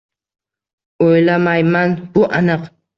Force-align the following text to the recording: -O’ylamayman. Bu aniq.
-O’ylamayman. 1.07 1.97
Bu 2.19 2.29
aniq. 2.43 2.71